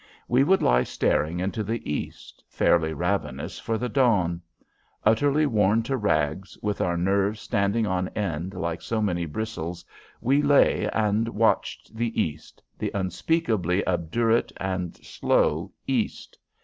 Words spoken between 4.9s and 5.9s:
Utterly worn